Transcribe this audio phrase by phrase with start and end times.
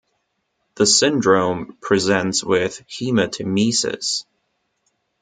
[0.77, 4.25] The syndrome presents with hematemesis.